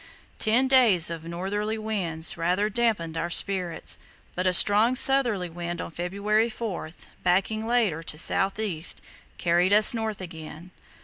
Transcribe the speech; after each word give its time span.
Ten 0.39 0.67
days 0.67 1.11
of 1.11 1.25
northerly 1.25 1.77
winds 1.77 2.35
rather 2.35 2.69
damped 2.69 3.15
our 3.15 3.29
spirits, 3.29 3.99
but 4.33 4.47
a 4.47 4.51
strong 4.51 4.95
southerly 4.95 5.47
wind 5.47 5.79
on 5.79 5.91
February 5.91 6.49
4, 6.49 6.89
backing 7.21 7.67
later, 7.67 8.01
to 8.01 8.17
south 8.17 8.57
east, 8.57 8.99
carried 9.37 9.71
us 9.71 9.93
north 9.93 10.19
again. 10.19 10.71